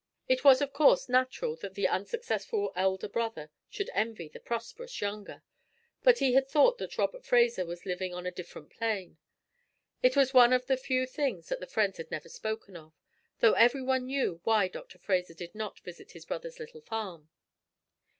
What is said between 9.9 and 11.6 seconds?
It was one of the few things that